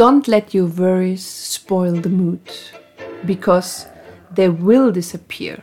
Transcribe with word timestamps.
Don't 0.00 0.28
let 0.28 0.54
your 0.54 0.64
worries 0.64 1.22
spoil 1.22 1.92
the 1.92 2.08
mood, 2.08 2.40
because 3.26 3.86
they 4.32 4.48
will 4.48 4.90
disappear 4.90 5.62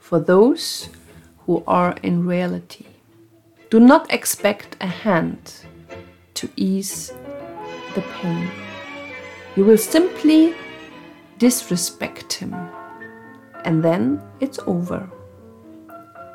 for 0.00 0.18
those 0.18 0.88
who 1.46 1.62
are 1.68 1.94
in 2.02 2.26
reality. 2.26 2.86
Do 3.70 3.78
not 3.78 4.12
expect 4.12 4.76
a 4.80 4.88
hand 4.88 5.54
to 6.34 6.48
ease 6.56 7.12
the 7.94 8.02
pain. 8.20 8.50
You 9.54 9.64
will 9.64 9.78
simply 9.78 10.52
disrespect 11.38 12.32
him, 12.32 12.52
and 13.64 13.84
then 13.84 14.20
it's 14.40 14.58
over. 14.66 15.08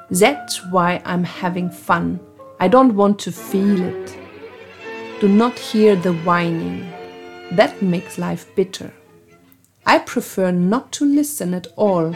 That's 0.10 0.66
why 0.68 1.02
I'm 1.04 1.26
having 1.26 1.70
fun. 1.70 2.22
I 2.62 2.70
don't 2.70 2.96
want 2.96 3.20
to 3.20 3.32
feel 3.34 3.82
it. 3.82 4.18
Do 5.20 5.28
not 5.28 5.60
hear 5.60 5.98
the 5.98 6.14
whining. 6.24 6.94
That 7.52 7.82
makes 7.82 8.18
life 8.18 8.54
bitter. 8.56 8.92
I 9.86 10.00
prefer 10.00 10.52
not 10.52 10.92
to 10.94 11.06
listen 11.06 11.54
at 11.54 11.68
all, 11.76 12.16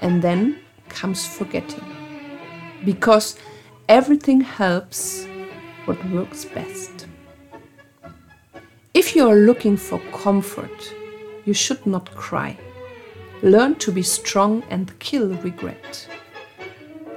and 0.00 0.22
then 0.22 0.58
comes 0.88 1.26
forgetting. 1.26 1.84
Because 2.84 3.36
everything 3.88 4.40
helps 4.40 5.26
what 5.84 6.02
works 6.10 6.44
best. 6.44 7.06
If 8.94 9.14
you 9.14 9.28
are 9.28 9.36
looking 9.36 9.76
for 9.76 9.98
comfort, 10.12 10.94
you 11.44 11.52
should 11.52 11.84
not 11.86 12.14
cry. 12.14 12.56
Learn 13.42 13.74
to 13.76 13.92
be 13.92 14.02
strong 14.02 14.62
and 14.70 14.98
kill 14.98 15.28
regret. 15.42 16.08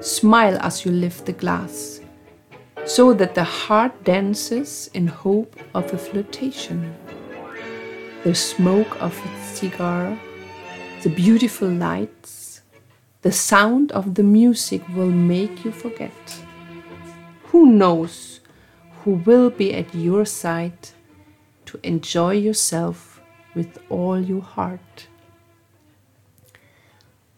Smile 0.02 0.58
as 0.62 0.84
you 0.84 0.92
lift 0.92 1.26
the 1.26 1.34
glass, 1.34 2.02
so 2.86 3.14
that 3.14 3.36
the 3.36 3.44
heart 3.44 4.04
dances 4.04 4.90
in 4.94 5.08
hope 5.08 5.56
of 5.74 5.94
a 5.94 5.98
flirtation. 5.98 6.94
The 8.28 8.36
smoke 8.36 9.02
of 9.02 9.18
its 9.26 9.58
cigar, 9.58 10.20
the 11.02 11.08
beautiful 11.08 11.70
lights, 11.70 12.60
the 13.22 13.32
sound 13.32 13.94
of 13.94 14.16
the 14.16 14.22
music 14.22 14.82
will 14.90 15.10
make 15.10 15.64
you 15.64 15.72
forget. 15.72 16.12
Who 17.44 17.68
knows 17.68 18.42
who 19.00 19.12
will 19.26 19.50
be 19.50 19.74
at 19.74 19.96
your 19.96 20.26
side 20.26 20.90
to 21.68 21.80
enjoy 21.84 22.34
yourself 22.34 23.22
with 23.56 23.80
all 23.88 24.20
your 24.20 24.42
heart? 24.42 25.08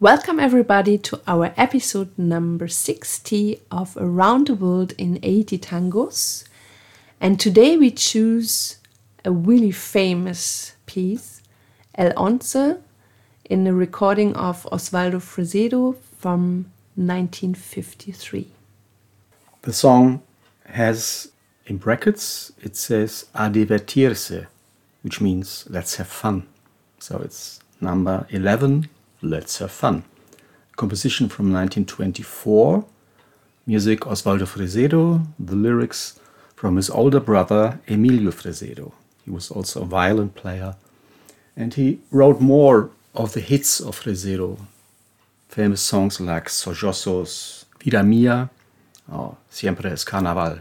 Welcome, 0.00 0.40
everybody, 0.40 0.98
to 0.98 1.20
our 1.24 1.54
episode 1.56 2.18
number 2.18 2.66
60 2.66 3.60
of 3.70 3.96
Around 3.96 4.48
the 4.48 4.54
World 4.56 4.94
in 4.98 5.20
80 5.22 5.56
Tangos. 5.56 6.48
And 7.20 7.38
today 7.38 7.76
we 7.76 7.92
choose 7.92 8.79
a 9.24 9.30
really 9.30 9.70
famous 9.70 10.74
piece, 10.86 11.42
El 11.94 12.12
Once, 12.16 12.56
in 13.44 13.66
a 13.66 13.72
recording 13.72 14.34
of 14.36 14.66
Osvaldo 14.72 15.20
Fresedo 15.20 15.96
from 16.18 16.70
1953. 16.94 18.48
The 19.62 19.72
song 19.72 20.22
has 20.66 21.32
in 21.66 21.76
brackets, 21.76 22.52
it 22.62 22.76
says 22.76 23.26
a 23.34 23.48
divertirse, 23.50 24.46
which 25.02 25.20
means 25.20 25.66
let's 25.68 25.96
have 25.96 26.08
fun. 26.08 26.46
So 26.98 27.18
it's 27.18 27.60
number 27.80 28.26
11 28.30 28.88
Let's 29.22 29.58
Have 29.58 29.70
Fun. 29.70 30.04
Composition 30.76 31.28
from 31.28 31.52
1924, 31.52 32.84
music 33.66 34.00
Osvaldo 34.00 34.46
Fresedo, 34.46 35.26
the 35.38 35.54
lyrics 35.54 36.18
from 36.56 36.76
his 36.76 36.90
older 36.90 37.20
brother 37.20 37.80
Emilio 37.86 38.30
Fresedo. 38.30 38.92
He 39.30 39.34
was 39.34 39.52
also 39.52 39.82
a 39.82 39.84
violin 39.84 40.30
player 40.30 40.74
and 41.56 41.72
he 41.74 42.00
wrote 42.10 42.40
more 42.40 42.90
of 43.14 43.32
the 43.32 43.40
hits 43.40 43.78
of 43.78 44.00
Fresedo. 44.00 44.58
Famous 45.48 45.80
songs 45.80 46.20
like 46.20 46.48
Sollozos, 46.48 47.64
Vida 47.80 48.02
Mia, 48.02 48.50
or 49.08 49.36
Siempre 49.48 49.88
es 49.92 50.02
Carnaval. 50.02 50.58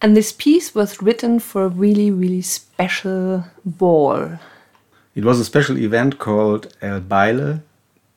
And 0.00 0.16
this 0.16 0.32
piece 0.32 0.76
was 0.76 1.02
written 1.02 1.40
for 1.40 1.64
a 1.64 1.68
really, 1.68 2.12
really 2.12 2.42
special 2.42 3.46
ball. 3.64 4.38
It 5.16 5.24
was 5.24 5.40
a 5.40 5.44
special 5.44 5.76
event 5.76 6.20
called 6.20 6.72
El 6.82 7.00
Baile 7.00 7.62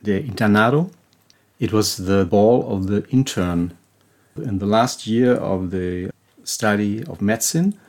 de 0.03 0.21
Internado. 0.21 0.91
It 1.59 1.73
was 1.73 1.97
the 1.97 2.23
ball 2.25 2.71
of 2.71 2.85
the 2.85 3.03
intern. 3.09 3.75
In 4.35 4.59
the 4.59 4.67
last 4.67 5.07
year 5.07 5.33
of 5.33 5.71
the 5.71 6.11
study 6.43 7.03
of 7.05 7.19
medicine, 7.19 7.79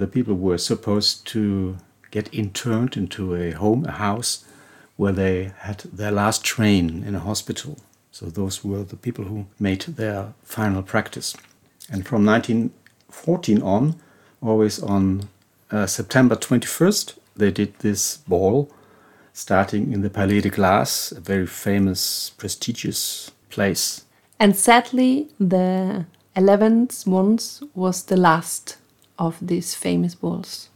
the 0.00 0.06
people 0.06 0.34
were 0.34 0.58
supposed 0.58 1.26
to 1.28 1.76
get 2.10 2.32
interned 2.32 2.96
into 2.96 3.34
a 3.34 3.52
home, 3.52 3.84
a 3.84 3.92
house, 3.92 4.44
where 4.96 5.12
they 5.12 5.52
had 5.58 5.78
their 5.92 6.10
last 6.10 6.44
train 6.44 7.04
in 7.04 7.14
a 7.14 7.20
hospital. 7.20 7.78
So 8.10 8.26
those 8.26 8.64
were 8.64 8.82
the 8.82 8.96
people 8.96 9.24
who 9.24 9.46
made 9.58 9.82
their 9.82 10.32
final 10.42 10.82
practice. 10.82 11.36
And 11.90 12.06
from 12.06 12.26
1914 12.26 13.62
on, 13.62 13.94
always 14.42 14.82
on 14.82 15.28
uh, 15.70 15.86
September 15.86 16.34
21st, 16.34 17.14
they 17.36 17.50
did 17.50 17.78
this 17.78 18.18
ball, 18.28 18.70
starting 19.32 19.92
in 19.92 20.02
the 20.02 20.10
Palais 20.10 20.40
de 20.40 20.50
Glace, 20.50 21.12
a 21.12 21.20
very 21.20 21.46
famous, 21.46 22.30
prestigious 22.30 23.30
place. 23.48 24.04
And 24.38 24.56
sadly, 24.56 25.28
the 25.38 26.06
11th 26.36 27.06
ones 27.06 27.62
was 27.74 28.04
the 28.04 28.16
last 28.16 28.79
of 29.20 29.38
these 29.40 29.74
famous 29.76 30.16
balls. 30.16 30.70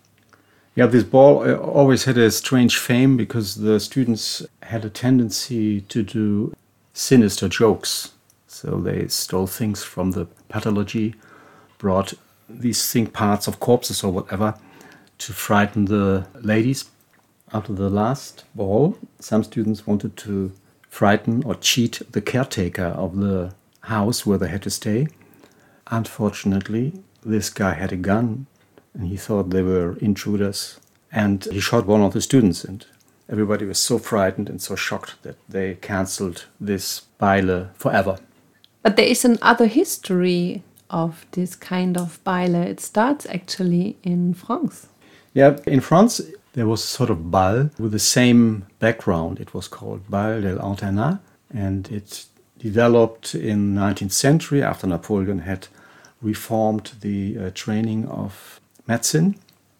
Yeah, 0.76 0.86
this 0.86 1.04
ball 1.04 1.48
uh, 1.48 1.54
always 1.54 2.04
had 2.04 2.18
a 2.18 2.30
strange 2.30 2.78
fame 2.78 3.16
because 3.16 3.56
the 3.56 3.80
students 3.80 4.44
had 4.62 4.84
a 4.84 4.90
tendency 4.90 5.80
to 5.80 6.02
do 6.02 6.54
sinister 6.92 7.48
jokes. 7.48 8.12
So 8.48 8.80
they 8.80 9.08
stole 9.08 9.46
things 9.46 9.82
from 9.82 10.12
the 10.12 10.26
pathology, 10.48 11.14
brought 11.78 12.14
these 12.48 12.90
think 12.90 13.12
parts 13.12 13.48
of 13.48 13.58
corpses 13.58 14.04
or 14.04 14.12
whatever 14.12 14.54
to 15.18 15.32
frighten 15.32 15.86
the 15.86 16.26
ladies. 16.40 16.84
After 17.52 17.72
the 17.72 17.88
last 17.88 18.44
ball, 18.54 18.98
some 19.20 19.44
students 19.44 19.86
wanted 19.86 20.16
to 20.18 20.52
frighten 20.88 21.44
or 21.44 21.54
cheat 21.54 22.02
the 22.10 22.20
caretaker 22.20 22.86
of 22.86 23.16
the 23.16 23.54
house 23.80 24.26
where 24.26 24.38
they 24.38 24.48
had 24.48 24.62
to 24.62 24.70
stay. 24.70 25.06
Unfortunately, 25.88 26.92
this 27.24 27.50
guy 27.50 27.74
had 27.74 27.92
a 27.92 27.96
gun 27.96 28.46
and 28.94 29.08
he 29.08 29.16
thought 29.16 29.50
they 29.50 29.62
were 29.62 29.96
intruders 29.98 30.80
and 31.12 31.44
he 31.50 31.60
shot 31.60 31.86
one 31.86 32.02
of 32.02 32.12
the 32.12 32.20
students 32.20 32.64
and 32.64 32.86
everybody 33.28 33.64
was 33.64 33.78
so 33.78 33.98
frightened 33.98 34.48
and 34.48 34.60
so 34.60 34.76
shocked 34.76 35.22
that 35.22 35.36
they 35.48 35.74
cancelled 35.76 36.46
this 36.60 37.02
baile 37.18 37.68
forever. 37.74 38.18
But 38.82 38.96
there 38.96 39.06
is 39.06 39.24
another 39.24 39.66
history 39.66 40.62
of 40.90 41.24
this 41.32 41.56
kind 41.56 41.96
of 41.96 42.22
baile. 42.24 42.54
It 42.54 42.80
starts 42.80 43.26
actually 43.26 43.96
in 44.02 44.34
France. 44.34 44.88
Yeah, 45.32 45.58
in 45.66 45.80
France 45.80 46.20
there 46.52 46.66
was 46.66 46.84
a 46.84 46.86
sort 46.86 47.10
of 47.10 47.30
bal 47.30 47.70
with 47.78 47.92
the 47.92 47.98
same 47.98 48.66
background. 48.78 49.40
It 49.40 49.54
was 49.54 49.68
called 49.68 50.08
Bal 50.08 50.40
del 50.42 50.58
Internat, 50.58 51.20
and 51.52 51.90
it 51.90 52.26
developed 52.58 53.34
in 53.34 53.74
19th 53.74 54.12
century 54.12 54.62
after 54.62 54.86
Napoleon 54.86 55.40
had 55.40 55.66
reformed 56.24 56.92
the 57.00 57.38
uh, 57.38 57.50
training 57.54 58.06
of 58.08 58.60
medicine. 58.86 59.36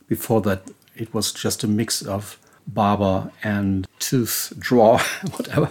Before 0.07 0.41
that, 0.43 0.71
it 0.95 1.13
was 1.13 1.33
just 1.33 1.65
a 1.65 1.67
mix 1.67 2.03
of 2.03 2.39
barber 2.67 3.31
and 3.43 3.87
tooth 3.99 4.53
drawer, 4.59 4.99
whatever. 5.37 5.71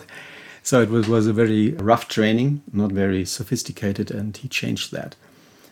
So 0.64 0.82
it 0.82 0.90
was, 0.90 1.08
was 1.08 1.28
a 1.28 1.34
very 1.34 1.72
rough 1.72 2.08
training, 2.08 2.62
not 2.72 2.92
very 2.92 3.26
sophisticated, 3.26 4.12
and 4.12 4.36
he 4.36 4.48
changed 4.48 4.92
that. 4.92 5.16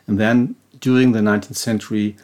And 0.08 0.20
then 0.20 0.56
during 0.80 1.12
the 1.14 1.20
19th 1.20 1.56
century, 1.56 2.18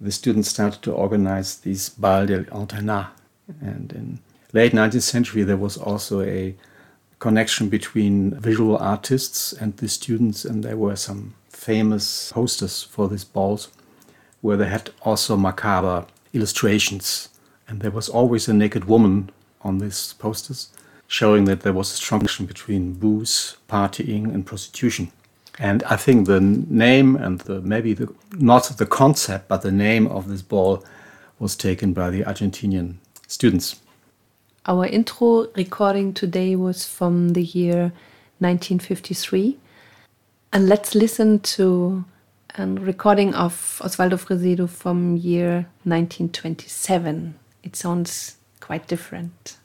the 0.00 0.12
students 0.12 0.48
started 0.48 0.82
to 0.82 0.92
organize 0.92 1.58
these 1.58 1.88
bal 1.88 2.26
del 2.26 2.44
internat. 2.44 3.08
And 3.60 3.92
in 3.92 4.18
late 4.52 4.72
19th 4.72 5.02
century, 5.02 5.42
there 5.42 5.56
was 5.56 5.76
also 5.76 6.20
a 6.20 6.54
connection 7.18 7.68
between 7.68 8.38
visual 8.38 8.76
artists 8.76 9.52
and 9.52 9.76
the 9.78 9.88
students, 9.88 10.44
and 10.44 10.62
there 10.62 10.76
were 10.76 10.96
some 10.96 11.34
famous 11.64 12.30
posters 12.32 12.82
for 12.82 13.08
these 13.08 13.24
balls 13.24 13.68
where 14.42 14.58
they 14.58 14.68
had 14.68 14.90
also 15.02 15.36
macabre 15.36 16.06
illustrations. 16.34 17.30
And 17.66 17.80
there 17.80 17.90
was 17.90 18.10
always 18.10 18.46
a 18.46 18.52
naked 18.52 18.84
woman 18.84 19.30
on 19.62 19.78
these 19.78 20.12
posters, 20.18 20.68
showing 21.06 21.46
that 21.46 21.60
there 21.60 21.72
was 21.72 21.90
a 21.90 21.96
strong 21.96 22.20
connection 22.20 22.44
between 22.44 22.92
booze, 22.92 23.56
partying, 23.70 24.24
and 24.34 24.44
prostitution. 24.44 25.10
And 25.58 25.82
I 25.84 25.96
think 25.96 26.26
the 26.26 26.40
name 26.40 27.16
and 27.16 27.40
the 27.40 27.62
maybe 27.62 27.94
the 27.94 28.12
not 28.32 28.64
the 28.76 28.86
concept, 28.86 29.48
but 29.48 29.62
the 29.62 29.72
name 29.72 30.06
of 30.08 30.28
this 30.28 30.42
ball 30.42 30.84
was 31.38 31.56
taken 31.56 31.94
by 31.94 32.10
the 32.10 32.22
Argentinian 32.24 32.96
students. 33.28 33.80
Our 34.66 34.86
intro 34.86 35.46
recording 35.56 36.12
today 36.12 36.56
was 36.56 36.84
from 36.84 37.30
the 37.30 37.44
year 37.44 37.92
1953. 38.40 39.58
And 40.54 40.68
let's 40.68 40.94
listen 40.94 41.40
to 41.40 42.04
a 42.56 42.64
recording 42.64 43.34
of 43.34 43.80
Osvaldo 43.82 44.16
Fresedo 44.16 44.68
from 44.68 45.16
year 45.16 45.66
1927. 45.82 47.34
It 47.64 47.74
sounds 47.74 48.36
quite 48.60 48.86
different. 48.86 49.56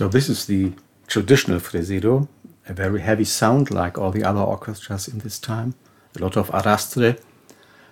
So 0.00 0.08
this 0.08 0.30
is 0.30 0.46
the 0.46 0.72
traditional 1.08 1.60
fresedo, 1.60 2.26
a 2.66 2.72
very 2.72 3.02
heavy 3.02 3.26
sound 3.26 3.70
like 3.70 3.98
all 3.98 4.10
the 4.10 4.24
other 4.24 4.40
orchestras 4.40 5.06
in 5.06 5.18
this 5.18 5.38
time, 5.38 5.74
a 6.16 6.22
lot 6.22 6.38
of 6.38 6.48
arrastre. 6.52 7.20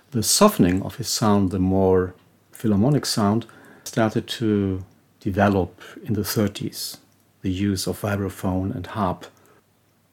The 0.09 0.23
softening 0.23 0.81
of 0.81 0.95
his 0.95 1.07
sound, 1.07 1.51
the 1.51 1.59
more 1.59 2.15
philharmonic 2.51 3.05
sound, 3.05 3.45
started 3.83 4.25
to 4.39 4.83
develop 5.19 5.83
in 6.03 6.15
the 6.15 6.23
30s, 6.23 6.97
the 7.43 7.51
use 7.51 7.85
of 7.85 8.01
vibraphone 8.01 8.73
and 8.73 8.87
harp. 8.87 9.27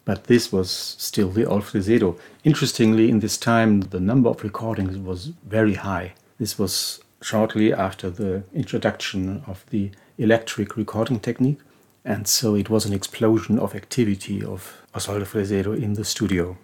But 0.04 0.25
this 0.25 0.52
was 0.52 0.69
still 0.99 1.31
the 1.31 1.46
old 1.46 1.62
fresedo. 1.62 2.19
Interestingly, 2.44 3.08
in 3.08 3.20
this 3.20 3.38
time, 3.38 3.81
the 3.81 4.00
number 4.00 4.28
of 4.28 4.44
recordings 4.44 4.99
was 4.99 5.32
very 5.49 5.76
high. 5.76 6.12
This 6.38 6.58
was 6.58 7.00
shortly 7.22 7.72
after 7.72 8.10
the 8.10 8.42
introduction 8.52 9.42
of 9.46 9.64
the 9.70 9.92
electric 10.19 10.76
recording 10.76 11.20
technique. 11.20 11.60
And 12.06 12.29
so 12.29 12.55
it 12.55 12.70
was 12.70 12.87
an 12.87 12.93
explosion 12.93 13.58
of 13.58 13.75
activity 13.75 14.44
of 14.44 14.81
Osvaldo 14.94 15.25
Fresedo 15.26 15.75
in 15.76 15.94
the 15.94 16.05
studio. 16.05 16.56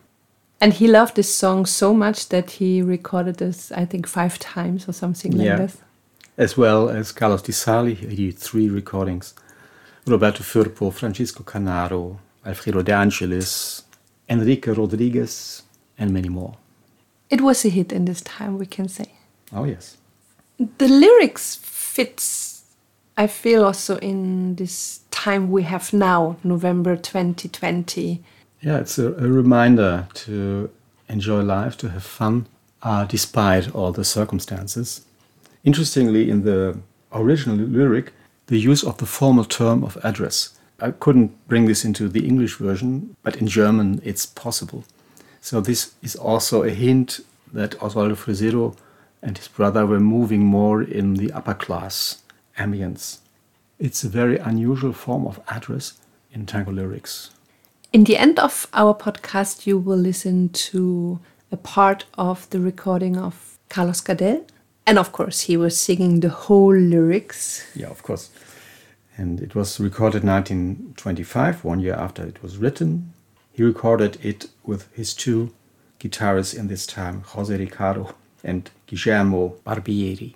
And 0.60 0.72
he 0.72 0.86
loved 0.86 1.16
this 1.16 1.34
song 1.34 1.66
so 1.66 1.92
much 1.92 2.28
that 2.28 2.52
he 2.52 2.80
recorded 2.80 3.36
this, 3.38 3.72
I 3.72 3.84
think, 3.84 4.06
five 4.06 4.38
times 4.38 4.88
or 4.88 4.92
something 4.92 5.32
like 5.36 5.46
Yeah. 5.46 5.56
this. 5.56 5.76
As 6.38 6.56
well 6.56 6.88
as 6.88 7.10
Carlos 7.12 7.42
Di 7.42 7.52
Sarli, 7.52 7.94
he 7.96 8.14
did 8.30 8.38
three 8.38 8.68
recordings. 8.70 9.34
Roberto 10.06 10.42
Firpo, 10.44 10.90
Francisco 10.92 11.42
Canaro, 11.42 12.18
Alfredo 12.46 12.82
De 12.82 12.92
Angelis, 12.92 13.82
Enrique 14.28 14.72
Rodriguez, 14.72 15.62
and 15.98 16.12
many 16.12 16.28
more. 16.28 16.54
It 17.30 17.40
was 17.40 17.64
a 17.64 17.68
hit 17.68 17.92
in 17.92 18.04
this 18.04 18.20
time, 18.22 18.58
we 18.58 18.66
can 18.66 18.88
say. 18.88 19.06
Oh, 19.52 19.64
yes. 19.64 19.96
The 20.78 20.88
lyrics 20.88 21.56
fits, 21.62 22.61
I 23.16 23.26
feel, 23.26 23.64
also 23.64 23.98
in 23.98 24.56
this 24.56 25.00
time 25.10 25.50
we 25.50 25.64
have 25.64 25.92
now, 25.92 26.36
November 26.42 26.96
2020. 26.96 28.22
Yeah, 28.62 28.78
it's 28.78 28.98
a, 28.98 29.08
a 29.14 29.28
reminder 29.28 30.08
to 30.14 30.70
enjoy 31.08 31.42
life, 31.42 31.76
to 31.78 31.90
have 31.90 32.04
fun, 32.04 32.46
uh, 32.82 33.04
despite 33.04 33.74
all 33.74 33.92
the 33.92 34.04
circumstances. 34.04 35.04
Interestingly, 35.62 36.30
in 36.30 36.44
the 36.44 36.78
original 37.12 37.56
lyric, 37.56 38.12
the 38.46 38.58
use 38.58 38.82
of 38.82 38.96
the 38.96 39.06
formal 39.06 39.44
term 39.44 39.84
of 39.84 39.98
address. 40.02 40.58
I 40.80 40.90
couldn't 40.92 41.30
bring 41.48 41.66
this 41.66 41.84
into 41.84 42.08
the 42.08 42.26
English 42.26 42.56
version, 42.56 43.14
but 43.22 43.36
in 43.36 43.46
German 43.46 44.00
it's 44.04 44.26
possible. 44.26 44.84
So, 45.40 45.60
this 45.60 45.92
is 46.02 46.16
also 46.16 46.62
a 46.62 46.70
hint 46.70 47.20
that 47.52 47.72
Osvaldo 47.80 48.16
Fresedo 48.16 48.74
and 49.22 49.36
his 49.36 49.48
brother 49.48 49.86
were 49.86 50.00
moving 50.00 50.40
more 50.40 50.82
in 50.82 51.14
the 51.14 51.30
upper 51.32 51.54
class 51.54 52.21
ambience. 52.58 53.18
It's 53.78 54.04
a 54.04 54.08
very 54.08 54.38
unusual 54.38 54.92
form 54.92 55.26
of 55.26 55.40
address 55.48 55.94
in 56.32 56.46
tango 56.46 56.72
lyrics. 56.72 57.30
In 57.92 58.04
the 58.04 58.16
end 58.16 58.38
of 58.38 58.66
our 58.72 58.94
podcast, 58.94 59.66
you 59.66 59.78
will 59.78 59.98
listen 59.98 60.48
to 60.48 61.20
a 61.50 61.56
part 61.56 62.06
of 62.16 62.48
the 62.50 62.60
recording 62.60 63.16
of 63.16 63.58
Carlos 63.68 64.00
Gardel. 64.00 64.46
And 64.86 64.98
of 64.98 65.12
course, 65.12 65.42
he 65.42 65.56
was 65.56 65.78
singing 65.78 66.20
the 66.20 66.30
whole 66.30 66.74
lyrics. 66.74 67.66
Yeah, 67.74 67.88
of 67.88 68.02
course. 68.02 68.30
And 69.16 69.40
it 69.40 69.54
was 69.54 69.78
recorded 69.78 70.24
1925, 70.24 71.64
one 71.64 71.80
year 71.80 71.94
after 71.94 72.24
it 72.24 72.42
was 72.42 72.56
written. 72.56 73.12
He 73.52 73.62
recorded 73.62 74.18
it 74.24 74.46
with 74.64 74.88
his 74.94 75.12
two 75.12 75.52
guitarists 76.00 76.58
in 76.58 76.68
this 76.68 76.86
time, 76.86 77.22
Jose 77.26 77.54
Ricardo 77.54 78.14
and 78.42 78.70
Guillermo 78.86 79.56
Barbieri. 79.66 80.34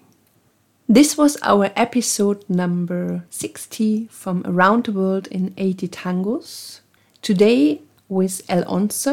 This 0.88 1.18
was 1.18 1.36
our 1.42 1.72
episode 1.74 2.48
number 2.48 3.24
60 3.30 4.06
from 4.08 4.44
Around 4.46 4.84
the 4.84 4.92
World 4.92 5.26
in 5.26 5.52
80 5.56 5.88
Tangos. 5.88 6.78
Today 7.22 7.80
with 8.08 8.42
El 8.48 8.62
Once, 8.70 9.08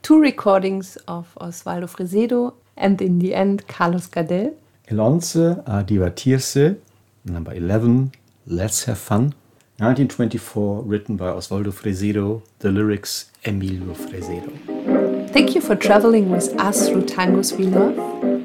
two 0.00 0.18
recordings 0.18 0.96
of 1.06 1.36
Osvaldo 1.38 1.90
Fresedo 1.90 2.54
and 2.74 3.02
in 3.02 3.18
the 3.18 3.34
end 3.34 3.68
Carlos 3.68 4.06
Gardel. 4.06 4.54
El 4.88 4.96
Once 4.96 5.36
a 5.36 5.84
Divertirse, 5.86 6.78
number 7.26 7.52
11, 7.52 8.12
Let's 8.46 8.84
Have 8.84 8.96
Fun. 8.96 9.34
1924, 9.76 10.84
written 10.84 11.18
by 11.18 11.26
Osvaldo 11.26 11.70
Fresedo, 11.70 12.40
the 12.60 12.70
lyrics 12.72 13.30
Emilio 13.44 13.92
Fresedo. 13.92 15.30
Thank 15.32 15.54
you 15.54 15.60
for 15.60 15.76
traveling 15.76 16.30
with 16.30 16.58
us 16.58 16.88
through 16.88 17.02
tangos 17.02 17.58
we 17.58 17.66
love, 17.66 17.98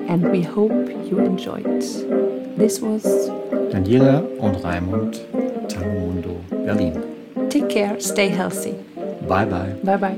and 0.09 0.29
we 0.29 0.41
hope 0.41 0.89
you 1.09 1.19
enjoyed. 1.19 2.24
This 2.57 2.81
was 2.81 3.03
Daniela 3.71 4.23
und 4.39 4.55
Raimund, 4.63 5.21
Tango 5.67 5.99
Mundo, 5.99 6.41
Berlin. 6.65 7.01
Take 7.49 7.67
care, 7.69 7.99
stay 7.99 8.29
healthy. 8.29 8.73
Bye 9.27 9.45
bye. 9.45 9.75
Bye 9.83 9.97
bye. 9.97 10.17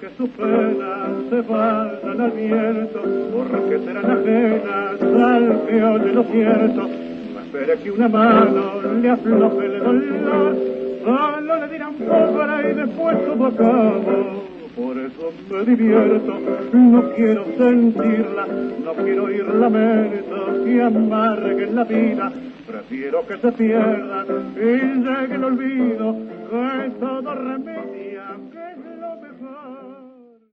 Que 0.00 0.08
sus 0.18 0.28
penas 0.30 1.30
se 1.30 1.40
vayan 1.42 2.20
al 2.20 2.30
viento, 2.32 3.00
porque 3.32 3.78
serán 3.78 4.10
ajenas 4.10 5.00
al 5.00 5.66
que 5.66 5.84
oye 5.84 6.12
lo 6.12 6.24
cierto. 6.24 6.88
No 6.88 7.40
espere 7.40 7.78
que 7.82 7.90
una 7.92 8.08
mano 8.08 8.82
le 9.00 9.10
afloje 9.10 9.66
el 9.66 9.78
dolor, 9.78 10.56
solo 11.04 11.56
le 11.60 11.68
dirán 11.72 11.94
pobre 11.94 12.70
y 12.72 12.74
después 12.74 13.24
todo 13.26 13.46
acabo. 13.46 14.45
Por 14.76 14.98
eso 14.98 15.32
me 15.50 15.64
divierto, 15.64 16.38
no 16.74 17.14
quiero 17.14 17.46
sentirla, 17.56 18.46
no 18.84 18.92
quiero 18.92 19.24
oír 19.24 19.46
lamentos 19.46 20.64
que 20.64 20.82
amarguen 20.82 21.74
la 21.74 21.84
vida. 21.84 22.30
Prefiero 22.66 23.26
que 23.26 23.38
se 23.38 23.52
pierdan 23.52 24.26
y 24.54 25.02
llegue 25.02 25.34
el 25.34 25.44
olvido. 25.44 26.16
que 26.50 27.95